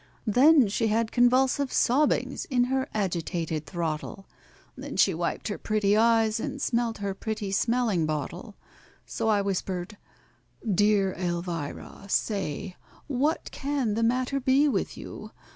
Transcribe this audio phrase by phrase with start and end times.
[0.25, 4.25] Then she had convulsive sobbings in her agitated throttle,
[4.75, 8.55] Then she wiped her pretty eyes and smelt her pretty smelling bottle.
[9.05, 9.97] So I whispered,
[10.67, 15.29] "Dear ELVIRA, say,—what can the matter be with you?